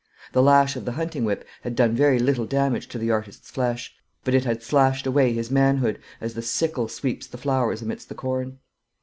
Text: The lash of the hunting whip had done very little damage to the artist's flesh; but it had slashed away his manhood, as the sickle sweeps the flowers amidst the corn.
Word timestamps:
The 0.33 0.41
lash 0.41 0.75
of 0.75 0.83
the 0.85 0.93
hunting 0.93 1.25
whip 1.25 1.45
had 1.61 1.75
done 1.75 1.93
very 1.93 2.17
little 2.17 2.47
damage 2.47 2.87
to 2.87 2.97
the 2.97 3.11
artist's 3.11 3.51
flesh; 3.51 3.93
but 4.23 4.33
it 4.33 4.45
had 4.45 4.63
slashed 4.63 5.05
away 5.05 5.31
his 5.31 5.51
manhood, 5.51 5.99
as 6.19 6.33
the 6.33 6.41
sickle 6.41 6.87
sweeps 6.87 7.27
the 7.27 7.37
flowers 7.37 7.83
amidst 7.83 8.09
the 8.09 8.15
corn. 8.15 8.57